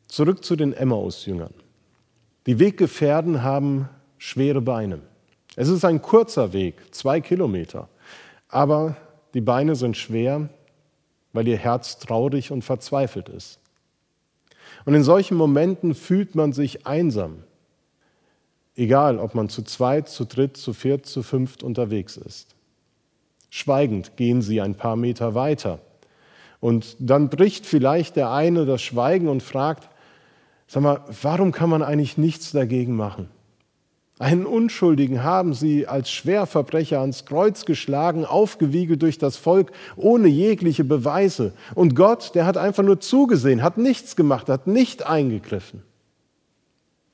Zurück 0.06 0.44
zu 0.44 0.54
den 0.54 0.72
Emmaus-Jüngern. 0.72 1.54
Die 2.46 2.58
Weggefährden 2.58 3.42
haben 3.42 3.88
schwere 4.18 4.60
Beine. 4.60 5.00
Es 5.56 5.68
ist 5.68 5.84
ein 5.84 6.00
kurzer 6.00 6.52
Weg, 6.52 6.76
zwei 6.94 7.20
Kilometer, 7.20 7.88
aber 8.48 8.96
die 9.34 9.40
Beine 9.40 9.74
sind 9.74 9.96
schwer, 9.96 10.48
weil 11.32 11.48
ihr 11.48 11.56
Herz 11.56 11.98
traurig 11.98 12.52
und 12.52 12.62
verzweifelt 12.62 13.28
ist. 13.28 13.58
Und 14.84 14.94
in 14.94 15.04
solchen 15.04 15.36
Momenten 15.36 15.94
fühlt 15.94 16.34
man 16.34 16.52
sich 16.52 16.86
einsam. 16.86 17.44
Egal, 18.74 19.18
ob 19.18 19.34
man 19.34 19.48
zu 19.48 19.62
zweit, 19.62 20.08
zu 20.08 20.24
dritt, 20.24 20.56
zu 20.56 20.72
viert, 20.72 21.06
zu 21.06 21.22
fünft 21.22 21.62
unterwegs 21.62 22.16
ist. 22.16 22.54
Schweigend 23.50 24.16
gehen 24.16 24.40
sie 24.40 24.60
ein 24.60 24.74
paar 24.74 24.96
Meter 24.96 25.34
weiter. 25.34 25.80
Und 26.58 26.96
dann 26.98 27.28
bricht 27.28 27.66
vielleicht 27.66 28.16
der 28.16 28.30
eine 28.30 28.64
das 28.64 28.80
Schweigen 28.80 29.28
und 29.28 29.42
fragt, 29.42 29.90
sag 30.66 30.82
mal, 30.82 31.04
warum 31.20 31.52
kann 31.52 31.68
man 31.68 31.82
eigentlich 31.82 32.16
nichts 32.16 32.52
dagegen 32.52 32.96
machen? 32.96 33.28
Einen 34.18 34.46
Unschuldigen 34.46 35.24
haben 35.24 35.54
sie 35.54 35.86
als 35.86 36.10
Schwerverbrecher 36.10 37.00
ans 37.00 37.24
Kreuz 37.24 37.64
geschlagen, 37.64 38.24
aufgewiegelt 38.24 39.02
durch 39.02 39.18
das 39.18 39.36
Volk, 39.36 39.72
ohne 39.96 40.28
jegliche 40.28 40.84
Beweise. 40.84 41.52
Und 41.74 41.96
Gott, 41.96 42.34
der 42.34 42.46
hat 42.46 42.56
einfach 42.56 42.82
nur 42.82 43.00
zugesehen, 43.00 43.62
hat 43.62 43.78
nichts 43.78 44.14
gemacht, 44.14 44.48
hat 44.48 44.66
nicht 44.66 45.06
eingegriffen. 45.06 45.82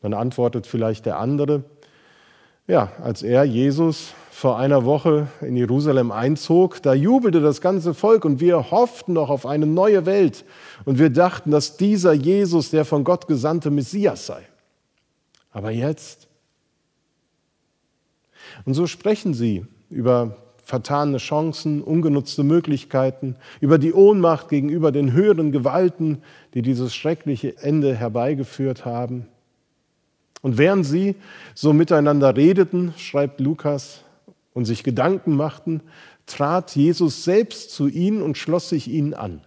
Dann 0.03 0.13
antwortet 0.13 0.67
vielleicht 0.67 1.07
der 1.07 1.19
andere, 1.19 1.65
ja, 2.67 2.93
als 3.03 3.23
er, 3.23 3.45
Jesus, 3.45 4.13
vor 4.31 4.59
einer 4.59 4.85
Woche 4.85 5.27
in 5.41 5.57
Jerusalem 5.57 6.13
einzog, 6.13 6.81
da 6.83 6.95
jubelte 6.95 7.41
das 7.41 7.61
ganze 7.61 7.95
Volk 7.95 8.25
und 8.25 8.39
wir 8.41 8.71
hofften 8.71 9.15
noch 9.15 9.31
auf 9.31 9.47
eine 9.47 9.67
neue 9.67 10.07
Welt 10.07 10.45
und 10.85 10.99
wir 10.99 11.11
dachten, 11.11 11.51
dass 11.51 11.77
dieser 11.77 12.13
Jesus 12.13 12.71
der 12.71 12.85
von 12.85 13.03
Gott 13.03 13.27
gesandte 13.27 13.71
Messias 13.71 14.27
sei. 14.27 14.43
Aber 15.51 15.71
jetzt, 15.71 16.28
und 18.65 18.75
so 18.75 18.87
sprechen 18.87 19.35
sie 19.35 19.65
über 19.91 20.37
vertane 20.63 21.17
Chancen, 21.17 21.83
ungenutzte 21.83 22.43
Möglichkeiten, 22.43 23.37
über 23.61 23.79
die 23.79 23.95
Ohnmacht 23.95 24.51
gegenüber 24.51 24.93
den 24.93 25.13
höheren 25.13 25.51
Gewalten, 25.51 26.23
die 26.53 26.61
dieses 26.61 26.95
schreckliche 26.95 27.57
Ende 27.57 27.95
herbeigeführt 27.95 28.85
haben. 28.85 29.27
Und 30.43 30.59
während 30.59 30.85
sie 30.85 31.17
so 31.55 31.73
miteinander 31.73 32.37
redeten, 32.37 32.93
schreibt 32.99 33.41
Lukas, 33.41 34.05
und 34.53 34.65
sich 34.65 34.83
Gedanken 34.83 35.37
machten, 35.37 35.83
trat 36.27 36.75
Jesus 36.75 37.25
selbst 37.25 37.71
zu 37.71 37.87
ihnen 37.87 38.23
und 38.23 38.37
schloss 38.37 38.69
sich 38.69 38.89
ihnen 38.89 39.15
an. 39.15 39.41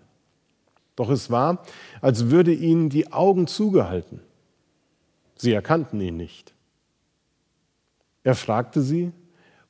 Doch 0.96 1.10
es 1.10 1.30
war, 1.30 1.64
als 2.00 2.30
würde 2.30 2.54
ihnen 2.54 2.90
die 2.90 3.12
Augen 3.12 3.46
zugehalten. 3.46 4.22
Sie 5.36 5.52
erkannten 5.52 6.00
ihn 6.00 6.18
nicht. 6.18 6.54
Er 8.24 8.36
fragte 8.36 8.82
sie, 8.82 9.12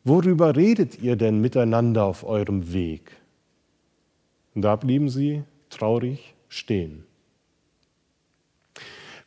worüber 0.04 0.56
redet 0.56 1.02
ihr 1.02 1.16
denn 1.16 1.40
miteinander 1.40 2.06
auf 2.06 2.24
eurem 2.24 2.74
Weg? 2.74 3.12
Und 4.54 4.64
da 4.64 4.76
blieben 4.76 5.10
sie 5.10 5.44
traurig 5.70 6.34
stehen. 6.50 7.06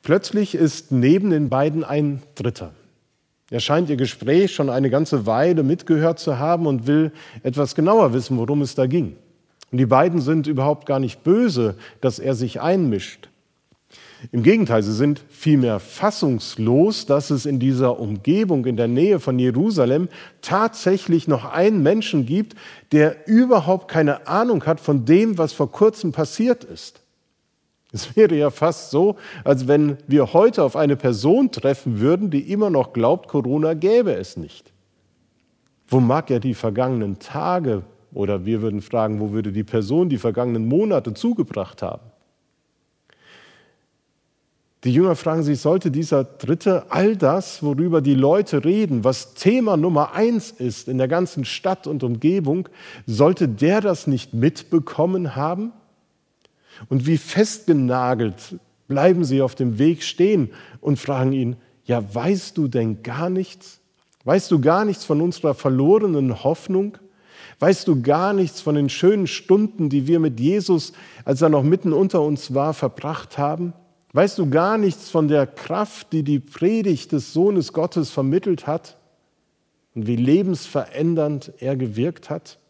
Plötzlich 0.02 0.54
ist 0.54 0.92
neben 0.92 1.30
den 1.30 1.48
beiden 1.48 1.82
ein 1.82 2.22
Dritter. 2.34 2.74
Er 3.50 3.60
scheint 3.60 3.88
ihr 3.88 3.96
Gespräch 3.96 4.54
schon 4.54 4.68
eine 4.68 4.90
ganze 4.90 5.26
Weile 5.26 5.62
mitgehört 5.62 6.18
zu 6.18 6.38
haben 6.38 6.66
und 6.66 6.86
will 6.86 7.12
etwas 7.42 7.74
genauer 7.74 8.12
wissen, 8.12 8.36
worum 8.36 8.60
es 8.60 8.74
da 8.74 8.86
ging. 8.86 9.16
Und 9.70 9.78
die 9.78 9.86
beiden 9.86 10.20
sind 10.20 10.46
überhaupt 10.46 10.86
gar 10.86 10.98
nicht 10.98 11.24
böse, 11.24 11.76
dass 12.00 12.18
er 12.18 12.34
sich 12.34 12.60
einmischt. 12.60 13.28
Im 14.32 14.42
Gegenteil, 14.42 14.82
sie 14.82 14.92
sind 14.92 15.22
vielmehr 15.28 15.80
fassungslos, 15.80 17.06
dass 17.06 17.30
es 17.30 17.46
in 17.46 17.58
dieser 17.58 17.98
Umgebung, 18.00 18.64
in 18.64 18.76
der 18.76 18.88
Nähe 18.88 19.20
von 19.20 19.38
Jerusalem, 19.38 20.08
tatsächlich 20.40 21.28
noch 21.28 21.44
einen 21.44 21.82
Menschen 21.82 22.24
gibt, 22.24 22.54
der 22.92 23.28
überhaupt 23.28 23.88
keine 23.88 24.26
Ahnung 24.26 24.64
hat 24.64 24.80
von 24.80 25.04
dem, 25.04 25.36
was 25.36 25.52
vor 25.52 25.70
kurzem 25.70 26.12
passiert 26.12 26.64
ist. 26.64 27.02
Es 27.92 28.16
wäre 28.16 28.34
ja 28.34 28.50
fast 28.50 28.90
so, 28.90 29.16
als 29.44 29.68
wenn 29.68 29.98
wir 30.08 30.32
heute 30.32 30.64
auf 30.64 30.74
eine 30.74 30.96
Person 30.96 31.52
treffen 31.52 32.00
würden, 32.00 32.30
die 32.30 32.50
immer 32.50 32.68
noch 32.68 32.92
glaubt, 32.92 33.28
Corona 33.28 33.74
gäbe 33.74 34.14
es 34.14 34.36
nicht. 34.36 34.72
Wo 35.86 36.00
mag 36.00 36.30
er 36.30 36.40
die 36.40 36.54
vergangenen 36.54 37.20
Tage 37.20 37.84
oder 38.12 38.46
wir 38.46 38.62
würden 38.62 38.80
fragen, 38.80 39.20
wo 39.20 39.30
würde 39.32 39.52
die 39.52 39.64
Person 39.64 40.08
die 40.08 40.18
vergangenen 40.18 40.66
Monate 40.66 41.14
zugebracht 41.14 41.82
haben? 41.82 42.13
Die 44.84 44.92
Jünger 44.92 45.16
fragen 45.16 45.42
sich, 45.42 45.60
sollte 45.60 45.90
dieser 45.90 46.24
Dritte 46.24 46.84
all 46.90 47.16
das, 47.16 47.62
worüber 47.62 48.02
die 48.02 48.14
Leute 48.14 48.66
reden, 48.66 49.02
was 49.02 49.32
Thema 49.32 49.78
Nummer 49.78 50.12
eins 50.12 50.50
ist 50.50 50.88
in 50.88 50.98
der 50.98 51.08
ganzen 51.08 51.46
Stadt 51.46 51.86
und 51.86 52.02
Umgebung, 52.02 52.68
sollte 53.06 53.48
der 53.48 53.80
das 53.80 54.06
nicht 54.06 54.34
mitbekommen 54.34 55.36
haben? 55.36 55.72
Und 56.90 57.06
wie 57.06 57.16
festgenagelt 57.16 58.56
bleiben 58.86 59.24
sie 59.24 59.40
auf 59.40 59.54
dem 59.54 59.78
Weg 59.78 60.02
stehen 60.02 60.50
und 60.82 60.98
fragen 60.98 61.32
ihn, 61.32 61.56
ja, 61.86 62.02
weißt 62.14 62.58
du 62.58 62.68
denn 62.68 63.02
gar 63.02 63.30
nichts? 63.30 63.80
Weißt 64.24 64.50
du 64.50 64.60
gar 64.60 64.84
nichts 64.84 65.06
von 65.06 65.22
unserer 65.22 65.54
verlorenen 65.54 66.44
Hoffnung? 66.44 66.98
Weißt 67.58 67.88
du 67.88 68.02
gar 68.02 68.34
nichts 68.34 68.60
von 68.60 68.74
den 68.74 68.90
schönen 68.90 69.28
Stunden, 69.28 69.88
die 69.88 70.06
wir 70.06 70.20
mit 70.20 70.40
Jesus, 70.40 70.92
als 71.24 71.40
er 71.40 71.48
noch 71.48 71.62
mitten 71.62 71.94
unter 71.94 72.20
uns 72.20 72.52
war, 72.52 72.74
verbracht 72.74 73.38
haben? 73.38 73.72
Weißt 74.14 74.38
du 74.38 74.48
gar 74.48 74.78
nichts 74.78 75.10
von 75.10 75.26
der 75.26 75.44
Kraft, 75.44 76.12
die 76.12 76.22
die 76.22 76.38
Predigt 76.38 77.10
des 77.10 77.32
Sohnes 77.32 77.72
Gottes 77.72 78.10
vermittelt 78.12 78.64
hat 78.64 78.96
und 79.96 80.06
wie 80.06 80.14
lebensverändernd 80.14 81.52
er 81.58 81.74
gewirkt 81.74 82.30
hat? 82.30 82.60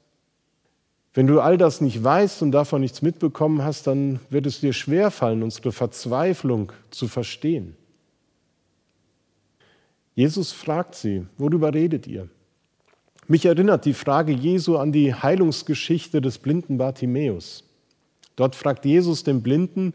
Wenn 1.12 1.26
du 1.26 1.40
all 1.40 1.58
das 1.58 1.82
nicht 1.82 2.02
weißt 2.02 2.40
und 2.40 2.52
davon 2.52 2.80
nichts 2.80 3.02
mitbekommen 3.02 3.62
hast, 3.62 3.86
dann 3.86 4.20
wird 4.30 4.46
es 4.46 4.60
dir 4.60 4.72
schwerfallen, 4.72 5.42
unsere 5.42 5.70
Verzweiflung 5.70 6.72
zu 6.90 7.08
verstehen. 7.08 7.76
Jesus 10.14 10.50
fragt 10.50 10.94
sie, 10.94 11.26
worüber 11.36 11.74
redet 11.74 12.06
ihr? 12.06 12.30
Mich 13.28 13.44
erinnert 13.44 13.84
die 13.84 13.92
Frage 13.92 14.32
Jesu 14.32 14.78
an 14.78 14.92
die 14.92 15.14
Heilungsgeschichte 15.14 16.22
des 16.22 16.38
blinden 16.38 16.78
Bartimäus. 16.78 17.64
Dort 18.34 18.56
fragt 18.56 18.86
Jesus 18.86 19.24
den 19.24 19.42
Blinden, 19.42 19.92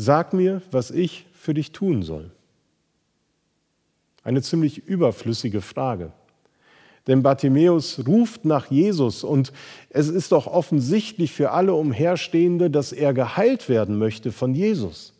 sag 0.00 0.32
mir, 0.32 0.62
was 0.70 0.90
ich 0.90 1.26
für 1.34 1.52
dich 1.52 1.72
tun 1.72 2.02
soll. 2.02 2.30
Eine 4.22 4.40
ziemlich 4.40 4.78
überflüssige 4.86 5.60
Frage. 5.60 6.12
Denn 7.06 7.22
Bartimäus 7.22 8.02
ruft 8.06 8.44
nach 8.46 8.70
Jesus 8.70 9.24
und 9.24 9.52
es 9.90 10.08
ist 10.08 10.32
doch 10.32 10.46
offensichtlich 10.46 11.32
für 11.32 11.50
alle 11.50 11.74
Umherstehende, 11.74 12.70
dass 12.70 12.92
er 12.92 13.12
geheilt 13.12 13.68
werden 13.68 13.98
möchte 13.98 14.32
von 14.32 14.54
Jesus. 14.54 15.12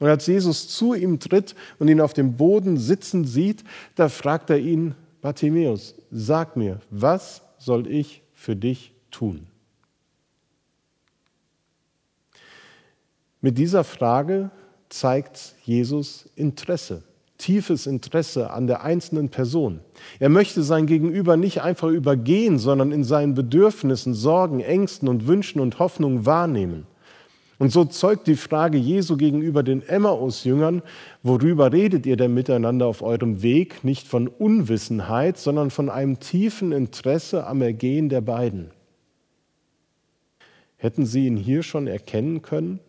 Und 0.00 0.08
als 0.08 0.26
Jesus 0.26 0.68
zu 0.68 0.94
ihm 0.94 1.20
tritt 1.20 1.54
und 1.78 1.88
ihn 1.88 2.00
auf 2.00 2.14
dem 2.14 2.36
Boden 2.36 2.78
sitzen 2.78 3.24
sieht, 3.24 3.62
da 3.94 4.08
fragt 4.08 4.48
er 4.48 4.58
ihn, 4.58 4.94
Bartimäus, 5.20 5.94
sag 6.10 6.56
mir, 6.56 6.80
was 6.90 7.42
soll 7.58 7.86
ich 7.86 8.22
für 8.34 8.56
dich 8.56 8.92
tun? 9.10 9.46
Mit 13.44 13.58
dieser 13.58 13.84
Frage 13.84 14.50
zeigt 14.88 15.54
Jesus 15.64 16.30
Interesse 16.34 17.02
tiefes 17.36 17.86
Interesse 17.86 18.52
an 18.52 18.66
der 18.66 18.84
einzelnen 18.84 19.28
Person. 19.28 19.80
Er 20.18 20.30
möchte 20.30 20.62
sein 20.62 20.86
Gegenüber 20.86 21.36
nicht 21.36 21.60
einfach 21.60 21.88
übergehen, 21.88 22.58
sondern 22.58 22.90
in 22.90 23.04
seinen 23.04 23.34
Bedürfnissen, 23.34 24.14
Sorgen, 24.14 24.60
Ängsten 24.60 25.08
und 25.08 25.26
Wünschen 25.26 25.60
und 25.60 25.78
Hoffnungen 25.78 26.24
wahrnehmen. 26.24 26.86
Und 27.58 27.70
so 27.70 27.84
zeugt 27.84 28.28
die 28.28 28.36
Frage 28.36 28.78
Jesu 28.78 29.18
gegenüber 29.18 29.62
den 29.62 29.86
Emmaus-Jüngern, 29.86 30.80
worüber 31.22 31.70
redet 31.70 32.06
ihr 32.06 32.16
denn 32.16 32.32
miteinander 32.32 32.86
auf 32.86 33.02
eurem 33.02 33.42
Weg, 33.42 33.84
nicht 33.84 34.08
von 34.08 34.26
Unwissenheit, 34.26 35.36
sondern 35.36 35.70
von 35.70 35.90
einem 35.90 36.20
tiefen 36.20 36.72
Interesse 36.72 37.46
am 37.46 37.60
Ergehen 37.60 38.08
der 38.08 38.22
beiden. 38.22 38.70
Hätten 40.78 41.04
sie 41.04 41.26
ihn 41.26 41.36
hier 41.36 41.62
schon 41.62 41.88
erkennen 41.88 42.40
können? 42.40 42.80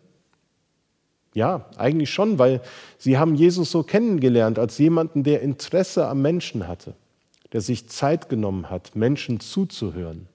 Ja, 1.36 1.66
eigentlich 1.76 2.08
schon, 2.08 2.38
weil 2.38 2.62
sie 2.96 3.18
haben 3.18 3.34
Jesus 3.34 3.70
so 3.70 3.82
kennengelernt 3.82 4.58
als 4.58 4.78
jemanden, 4.78 5.22
der 5.22 5.42
Interesse 5.42 6.08
am 6.08 6.22
Menschen 6.22 6.66
hatte, 6.66 6.94
der 7.52 7.60
sich 7.60 7.90
Zeit 7.90 8.30
genommen 8.30 8.70
hat, 8.70 8.96
Menschen 8.96 9.38
zuzuhören. 9.38 10.28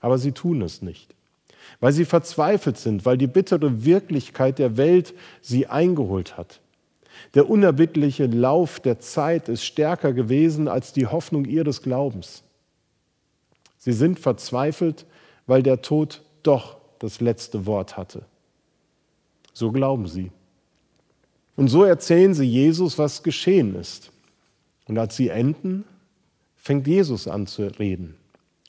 Aber 0.00 0.18
sie 0.18 0.30
tun 0.30 0.62
es 0.62 0.82
nicht, 0.82 1.16
weil 1.80 1.92
sie 1.92 2.04
verzweifelt 2.04 2.78
sind, 2.78 3.04
weil 3.04 3.18
die 3.18 3.26
bittere 3.26 3.84
Wirklichkeit 3.84 4.60
der 4.60 4.76
Welt 4.76 5.14
sie 5.42 5.66
eingeholt 5.66 6.36
hat. 6.36 6.60
Der 7.34 7.50
unerbittliche 7.50 8.26
Lauf 8.26 8.78
der 8.78 9.00
Zeit 9.00 9.48
ist 9.48 9.64
stärker 9.64 10.12
gewesen 10.12 10.68
als 10.68 10.92
die 10.92 11.08
Hoffnung 11.08 11.44
ihres 11.44 11.82
Glaubens. 11.82 12.44
Sie 13.78 13.92
sind 13.92 14.20
verzweifelt, 14.20 15.06
weil 15.48 15.64
der 15.64 15.82
Tod 15.82 16.22
doch 16.44 16.76
das 17.00 17.20
letzte 17.20 17.66
Wort 17.66 17.96
hatte. 17.96 18.22
So 19.52 19.72
glauben 19.72 20.06
sie. 20.06 20.30
Und 21.56 21.68
so 21.68 21.84
erzählen 21.84 22.32
sie 22.34 22.46
Jesus, 22.46 22.98
was 22.98 23.22
geschehen 23.22 23.74
ist. 23.74 24.10
Und 24.86 24.98
als 24.98 25.16
sie 25.16 25.28
enden, 25.28 25.84
fängt 26.56 26.86
Jesus 26.86 27.28
an 27.28 27.46
zu 27.46 27.66
reden 27.78 28.16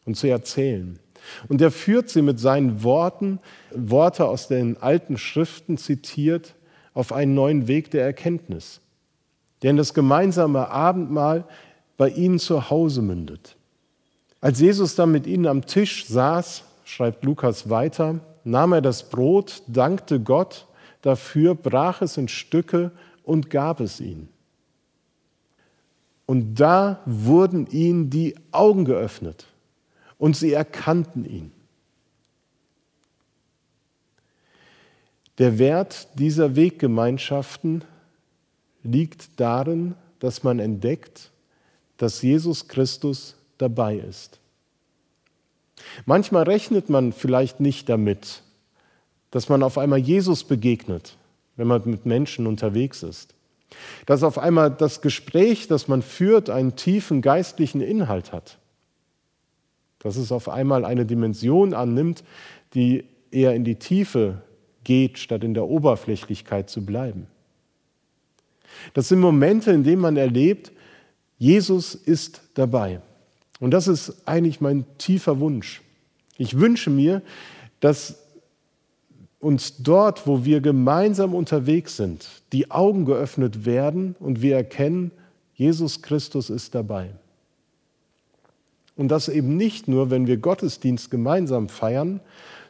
und 0.06 0.16
zu 0.16 0.28
erzählen. 0.28 1.00
Und 1.48 1.62
er 1.62 1.72
führt 1.72 2.10
sie 2.10 2.22
mit 2.22 2.40
seinen 2.40 2.84
Worten, 2.84 3.40
Worte 3.74 4.26
aus 4.26 4.48
den 4.48 4.78
alten 4.82 5.18
Schriften 5.18 5.78
zitiert, 5.78 6.56
auf 6.94 7.14
einen 7.14 7.34
neuen 7.34 7.68
Weg 7.68 7.92
der 7.92 8.04
Erkenntnis, 8.04 8.82
der 9.62 9.72
in 9.72 9.78
das 9.78 9.94
gemeinsame 9.94 10.70
Abendmahl 10.70 11.46
bei 11.98 12.10
ihnen 12.10 12.40
zu 12.40 12.70
Hause 12.70 13.02
mündet. 13.02 13.56
Als 14.42 14.60
Jesus 14.60 14.96
dann 14.96 15.12
mit 15.12 15.28
ihnen 15.28 15.46
am 15.46 15.66
Tisch 15.66 16.08
saß, 16.08 16.64
schreibt 16.84 17.24
Lukas 17.24 17.70
weiter, 17.70 18.20
nahm 18.44 18.74
er 18.74 18.82
das 18.82 19.10
Brot, 19.10 19.62
dankte 19.68 20.20
Gott 20.20 20.68
dafür, 21.02 21.56
brach 21.56 22.02
es 22.02 22.18
in 22.18 22.28
Stücke 22.28 22.92
und 23.24 23.50
gab 23.50 23.80
es 23.80 24.00
ihnen. 24.00 24.30
Und 26.26 26.56
da 26.56 27.02
wurden 27.06 27.68
ihnen 27.68 28.10
die 28.10 28.36
Augen 28.52 28.86
geöffnet 28.86 29.48
und 30.18 30.38
sie 30.38 30.54
erkannten 30.54 31.26
ihn. 31.26 31.52
Der 35.38 35.58
Wert 35.58 36.08
dieser 36.20 36.56
Weggemeinschaften 36.56 37.84
liegt 38.84 39.40
darin, 39.40 39.96
dass 40.20 40.44
man 40.44 40.60
entdeckt, 40.60 41.32
dass 41.98 42.22
Jesus 42.22 42.68
Christus 42.68 43.36
dabei 43.58 43.98
ist. 43.98 44.40
Manchmal 46.06 46.44
rechnet 46.44 46.90
man 46.90 47.12
vielleicht 47.12 47.60
nicht 47.60 47.90
damit, 47.90 48.44
dass 49.32 49.50
man 49.50 49.64
auf 49.64 49.78
einmal 49.78 50.00
Jesus 50.00 50.44
begegnet, 50.44 51.18
wenn 51.56 51.68
man 51.68 51.82
mit 51.86 52.06
Menschen 52.06 52.48
unterwegs 52.48 53.04
ist. 53.04 53.34
Dass 54.06 54.24
auf 54.24 54.38
einmal 54.38 54.70
das 54.70 55.02
Gespräch, 55.02 55.68
das 55.68 55.88
man 55.88 56.02
führt, 56.02 56.50
einen 56.50 56.76
tiefen 56.76 57.22
geistlichen 57.22 57.82
Inhalt 57.82 58.34
hat. 58.34 58.58
Dass 60.00 60.18
es 60.18 60.32
auf 60.32 60.50
einmal 60.50 60.84
eine 60.84 61.06
Dimension 61.06 61.74
annimmt, 61.74 62.24
die 62.74 63.06
eher 63.32 63.56
in 63.56 63.64
die 63.64 63.76
Tiefe 63.76 64.42
geht, 64.84 65.20
statt 65.20 65.44
in 65.44 65.54
der 65.54 65.68
Oberflächlichkeit 65.68 66.70
zu 66.70 66.86
bleiben. 66.86 67.28
Das 68.94 69.08
sind 69.08 69.20
Momente, 69.20 69.72
in 69.72 69.84
denen 69.84 70.02
man 70.02 70.18
erlebt, 70.18 70.72
Jesus 71.38 71.96
ist 71.96 72.42
dabei. 72.56 73.02
Und 73.60 73.72
das 73.72 73.88
ist 73.88 74.28
eigentlich 74.28 74.60
mein 74.60 74.86
tiefer 74.98 75.40
Wunsch. 75.40 75.82
Ich 76.38 76.60
wünsche 76.60 76.90
mir, 76.90 77.22
dass 77.80 78.21
uns 79.42 79.78
dort, 79.78 80.28
wo 80.28 80.46
wir 80.46 80.62
gemeinsam 80.62 81.34
unterwegs 81.34 81.98
sind, 81.98 82.28
die 82.54 82.72
Augen 82.72 83.06
geöffnet 83.06 83.66
werden 83.66 84.16
und 84.20 84.42
wir 84.42 84.56
erkennen, 84.56 85.12
Jesus 85.56 86.02
Christus 86.02 86.50
ist 86.50 86.74
dabei. 86.76 87.10
Und 88.96 89.10
das 89.10 89.30
eben 89.30 89.58
nicht 89.58 89.88
nur, 89.88 90.12
wenn 90.12 90.28
wir 90.28 90.38
Gottesdienst 90.38 91.10
gemeinsam 91.10 91.70
feiern, 91.70 92.20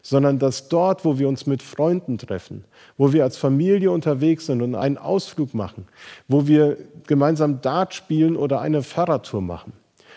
sondern 0.02 0.40
dass 0.40 0.70
dort, 0.70 1.04
wo 1.06 1.20
wir 1.20 1.28
uns 1.28 1.46
mit 1.46 1.62
Freunden 1.62 2.18
treffen, 2.18 2.64
wo 2.98 3.14
wir 3.14 3.24
als 3.24 3.38
Familie 3.38 3.92
unterwegs 3.92 4.46
sind 4.46 4.62
und 4.62 4.76
einen 4.76 4.98
Ausflug 4.98 5.54
machen, 5.54 5.88
wo 6.28 6.48
wir 6.48 6.78
gemeinsam 7.06 7.62
Dart 7.62 7.94
spielen 7.94 8.36
oder 8.36 8.62
eine 8.62 8.82
Fahrradtour 8.82 9.42
machen, 9.42 9.74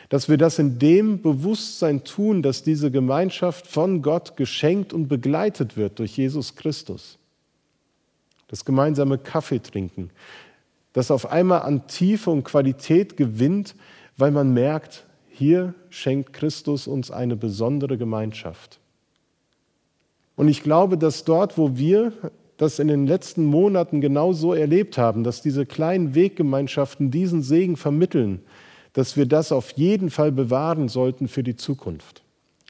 dass 0.09 0.29
wir 0.29 0.37
das 0.37 0.59
in 0.59 0.79
dem 0.79 1.23
Bewusstsein 1.23 2.05
tun, 2.05 2.43
dass 2.43 2.62
diese 2.62 2.90
Gemeinschaft 2.90 3.67
von 3.67 4.03
Gott 4.03 4.37
geschenkt 4.37 4.93
und 4.93 5.09
begleitet 5.09 5.77
wird 5.77 5.99
durch 5.99 6.17
Jesus 6.17 6.57
Christus. 6.57 7.19
Das 8.49 8.64
gemeinsame 8.64 9.19
Kaffee 9.19 9.61
trinken, 9.61 10.11
das 10.93 11.11
auf 11.11 11.31
einmal 11.31 11.62
an 11.62 11.87
Tiefe 11.87 12.31
und 12.31 12.45
Qualität 12.45 13.17
gewinnt, 13.17 13.75
weil 14.17 14.31
man 14.31 14.53
merkt, 14.53 15.05
hier 15.29 15.75
schenkt 15.90 16.33
Christus 16.33 16.87
uns 16.87 17.11
eine 17.11 17.37
besondere 17.37 17.99
Gemeinschaft. 17.99 18.79
Und 20.37 20.49
ich 20.49 20.62
glaube, 20.62 20.99
dass 20.99 21.25
dort, 21.25 21.59
wo 21.59 21.77
wir 21.77 22.12
das 22.57 22.79
in 22.79 22.88
den 22.88 23.07
letzten 23.07 23.45
Monaten 23.45 24.01
genau 24.01 24.33
so 24.33 24.55
erlebt 24.55 24.97
haben, 24.99 25.25
dass 25.25 25.43
diese 25.43 25.67
kleinen 25.67 26.14
Weggemeinschaften 26.14 27.11
diesen 27.11 27.43
Segen 27.43 27.77
vermitteln, 27.77 28.43
dass 28.94 29.16
wir 29.16 29.26
das 29.26 29.52
auf 29.52 29.72
jeden 29.72 30.09
Fall 30.09 30.33
bewahren 30.33 30.88
sollten 30.88 31.28
für 31.28 31.42
die 31.42 31.57
Zukunft. 31.57 32.22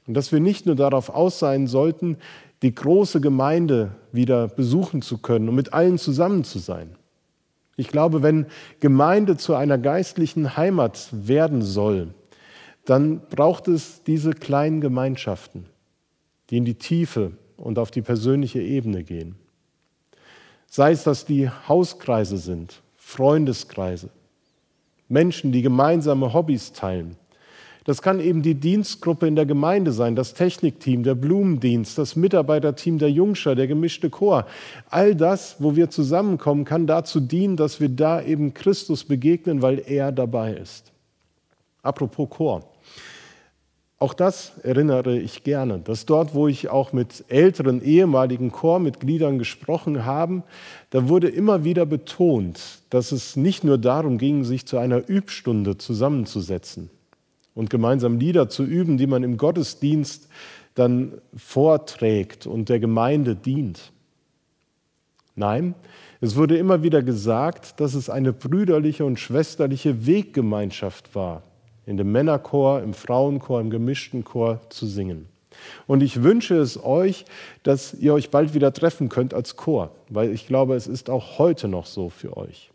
Und 0.07 0.15
dass 0.15 0.31
wir 0.31 0.39
nicht 0.39 0.65
nur 0.65 0.75
darauf 0.75 1.09
aus 1.09 1.39
sein 1.39 1.67
sollten, 1.67 2.17
die 2.61 2.75
große 2.75 3.21
Gemeinde 3.21 3.95
wieder 4.11 4.47
besuchen 4.47 5.01
zu 5.01 5.19
können 5.19 5.47
und 5.49 5.55
mit 5.55 5.73
allen 5.73 5.97
zusammen 5.97 6.43
zu 6.43 6.59
sein. 6.59 6.95
Ich 7.77 7.89
glaube, 7.89 8.23
wenn 8.23 8.47
Gemeinde 8.79 9.37
zu 9.37 9.53
einer 9.55 9.77
geistlichen 9.77 10.57
Heimat 10.57 11.09
werden 11.11 11.61
soll, 11.61 12.13
dann 12.85 13.21
braucht 13.29 13.67
es 13.67 14.03
diese 14.03 14.31
kleinen 14.31 14.79
Gemeinschaften, 14.79 15.65
die 16.49 16.57
in 16.57 16.65
die 16.65 16.75
Tiefe 16.75 17.31
und 17.57 17.77
auf 17.77 17.91
die 17.91 18.01
persönliche 18.01 18.61
Ebene 18.61 19.03
gehen. 19.03 19.35
Sei 20.67 20.91
es, 20.91 21.03
dass 21.03 21.25
die 21.25 21.49
Hauskreise 21.49 22.37
sind, 22.37 22.81
Freundeskreise, 22.95 24.09
Menschen, 25.07 25.51
die 25.51 25.61
gemeinsame 25.61 26.33
Hobbys 26.33 26.73
teilen. 26.73 27.15
Das 27.85 28.01
kann 28.01 28.19
eben 28.19 28.41
die 28.41 28.55
Dienstgruppe 28.55 29.27
in 29.27 29.35
der 29.35 29.45
Gemeinde 29.45 29.91
sein, 29.91 30.15
das 30.15 30.33
Technikteam, 30.33 31.03
der 31.03 31.13
Blumendienst, 31.13 31.99
das 31.99 32.15
Mitarbeiterteam 32.15 32.97
der 32.97 33.11
Jungschar, 33.11 33.53
der 33.53 33.67
gemischte 33.67 34.09
Chor. 34.09 34.47
All 34.89 35.13
das, 35.13 35.57
wo 35.59 35.75
wir 35.75 35.91
zusammenkommen, 35.91 36.65
kann 36.65 36.87
dazu 36.87 37.19
dienen, 37.19 37.57
dass 37.57 37.79
wir 37.79 37.89
da 37.89 38.23
eben 38.23 38.55
Christus 38.55 39.03
begegnen, 39.03 39.61
weil 39.61 39.83
er 39.85 40.11
dabei 40.11 40.53
ist. 40.55 40.91
Apropos 41.83 42.27
Chor. 42.31 42.74
Auch 44.05 44.13
das 44.13 44.51
erinnere 44.61 45.17
ich 45.17 45.43
gerne, 45.43 45.79
dass 45.79 46.05
dort, 46.05 46.35
wo 46.35 46.47
ich 46.47 46.69
auch 46.69 46.93
mit 46.93 47.25
älteren 47.27 47.81
ehemaligen 47.81 48.51
Chormitgliedern 48.51 49.39
gesprochen 49.39 50.05
habe, 50.05 50.43
da 50.91 51.09
wurde 51.09 51.27
immer 51.27 51.63
wieder 51.63 51.87
betont, 51.87 52.83
dass 52.91 53.11
es 53.11 53.35
nicht 53.35 53.63
nur 53.63 53.79
darum 53.79 54.19
ging, 54.19 54.43
sich 54.43 54.67
zu 54.67 54.77
einer 54.77 55.09
Übstunde 55.09 55.79
zusammenzusetzen 55.79 56.91
und 57.55 57.71
gemeinsam 57.71 58.19
Lieder 58.19 58.47
zu 58.47 58.63
üben, 58.63 58.99
die 58.99 59.07
man 59.07 59.23
im 59.23 59.37
Gottesdienst 59.37 60.29
dann 60.75 61.13
vorträgt 61.35 62.45
und 62.45 62.69
der 62.69 62.79
Gemeinde 62.79 63.35
dient. 63.35 63.91
Nein, 65.35 65.73
es 66.21 66.35
wurde 66.35 66.59
immer 66.59 66.83
wieder 66.83 67.01
gesagt, 67.01 67.79
dass 67.79 67.95
es 67.95 68.11
eine 68.11 68.33
brüderliche 68.33 69.03
und 69.03 69.19
schwesterliche 69.19 70.05
Weggemeinschaft 70.05 71.15
war, 71.15 71.41
in 71.85 71.97
dem 71.97 72.11
Männerchor, 72.11 72.81
im 72.81 72.93
Frauenchor, 72.93 73.61
im 73.61 73.69
gemischten 73.69 74.23
Chor 74.23 74.59
zu 74.69 74.85
singen. 74.87 75.27
Und 75.87 76.03
ich 76.03 76.23
wünsche 76.23 76.57
es 76.57 76.83
euch, 76.83 77.25
dass 77.63 77.93
ihr 77.93 78.13
euch 78.13 78.29
bald 78.29 78.53
wieder 78.53 78.73
treffen 78.73 79.09
könnt 79.09 79.33
als 79.33 79.55
Chor, 79.55 79.91
weil 80.09 80.31
ich 80.31 80.47
glaube, 80.47 80.75
es 80.75 80.87
ist 80.87 81.09
auch 81.09 81.39
heute 81.39 81.67
noch 81.67 81.85
so 81.85 82.09
für 82.09 82.35
euch. 82.35 82.71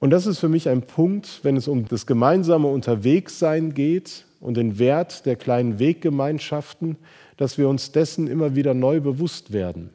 Und 0.00 0.10
das 0.10 0.26
ist 0.26 0.38
für 0.38 0.48
mich 0.48 0.68
ein 0.68 0.82
Punkt, 0.82 1.40
wenn 1.42 1.56
es 1.56 1.68
um 1.68 1.86
das 1.86 2.06
gemeinsame 2.06 2.68
Unterwegssein 2.68 3.72
geht 3.74 4.26
und 4.40 4.56
den 4.56 4.78
Wert 4.78 5.24
der 5.24 5.36
kleinen 5.36 5.78
Weggemeinschaften, 5.78 6.96
dass 7.36 7.58
wir 7.58 7.68
uns 7.68 7.92
dessen 7.92 8.26
immer 8.26 8.54
wieder 8.54 8.74
neu 8.74 9.00
bewusst 9.00 9.52
werden. 9.52 9.90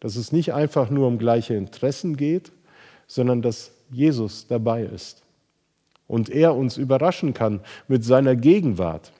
Dass 0.00 0.16
es 0.16 0.32
nicht 0.32 0.52
einfach 0.52 0.90
nur 0.90 1.06
um 1.06 1.18
gleiche 1.18 1.54
Interessen 1.54 2.16
geht, 2.16 2.52
sondern 3.06 3.40
dass 3.40 3.72
Jesus 3.90 4.46
dabei 4.48 4.82
ist 4.82 5.22
und 6.08 6.30
er 6.30 6.56
uns 6.56 6.76
überraschen 6.76 7.34
kann 7.34 7.60
mit 7.86 8.02
seiner 8.02 8.34
Gegenwart. 8.34 9.12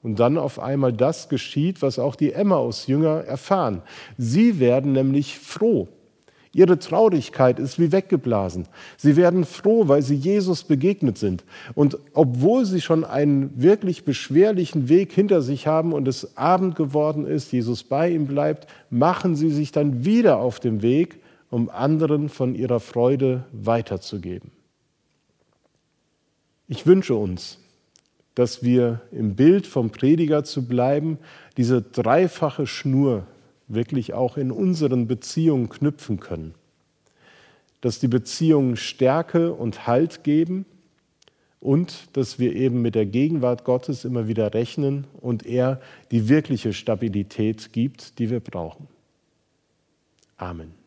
Und 0.00 0.20
dann 0.20 0.38
auf 0.38 0.60
einmal 0.60 0.92
das 0.92 1.28
geschieht, 1.28 1.82
was 1.82 1.98
auch 1.98 2.14
die 2.14 2.32
Emmaus-Jünger 2.32 3.24
erfahren. 3.24 3.82
Sie 4.16 4.60
werden 4.60 4.92
nämlich 4.92 5.36
froh. 5.38 5.88
Ihre 6.54 6.78
Traurigkeit 6.78 7.58
ist 7.58 7.78
wie 7.78 7.92
weggeblasen. 7.92 8.66
Sie 8.96 9.16
werden 9.16 9.44
froh, 9.44 9.88
weil 9.88 10.02
sie 10.02 10.14
Jesus 10.14 10.64
begegnet 10.64 11.18
sind. 11.18 11.44
Und 11.74 11.98
obwohl 12.14 12.64
sie 12.64 12.80
schon 12.80 13.04
einen 13.04 13.50
wirklich 13.60 14.04
beschwerlichen 14.04 14.88
Weg 14.88 15.12
hinter 15.12 15.42
sich 15.42 15.66
haben 15.66 15.92
und 15.92 16.08
es 16.08 16.36
Abend 16.36 16.74
geworden 16.74 17.26
ist, 17.26 17.52
Jesus 17.52 17.84
bei 17.84 18.10
ihm 18.10 18.26
bleibt, 18.26 18.66
machen 18.88 19.36
sie 19.36 19.50
sich 19.50 19.72
dann 19.72 20.04
wieder 20.04 20.38
auf 20.38 20.58
den 20.58 20.80
Weg, 20.80 21.20
um 21.50 21.68
anderen 21.70 22.28
von 22.28 22.54
ihrer 22.54 22.80
Freude 22.80 23.44
weiterzugeben. 23.52 24.57
Ich 26.68 26.86
wünsche 26.86 27.14
uns, 27.14 27.58
dass 28.34 28.62
wir 28.62 29.00
im 29.10 29.34
Bild 29.34 29.66
vom 29.66 29.90
Prediger 29.90 30.44
zu 30.44 30.68
bleiben, 30.68 31.18
diese 31.56 31.82
dreifache 31.82 32.66
Schnur 32.66 33.26
wirklich 33.66 34.14
auch 34.14 34.36
in 34.36 34.52
unseren 34.52 35.06
Beziehungen 35.06 35.68
knüpfen 35.68 36.20
können. 36.20 36.54
Dass 37.80 37.98
die 37.98 38.08
Beziehungen 38.08 38.76
Stärke 38.76 39.52
und 39.52 39.86
Halt 39.86 40.24
geben 40.24 40.66
und 41.60 42.16
dass 42.16 42.38
wir 42.38 42.54
eben 42.54 42.82
mit 42.82 42.94
der 42.94 43.06
Gegenwart 43.06 43.64
Gottes 43.64 44.04
immer 44.04 44.28
wieder 44.28 44.54
rechnen 44.54 45.06
und 45.20 45.46
er 45.46 45.80
die 46.10 46.28
wirkliche 46.28 46.72
Stabilität 46.72 47.72
gibt, 47.72 48.18
die 48.18 48.30
wir 48.30 48.40
brauchen. 48.40 48.88
Amen. 50.36 50.77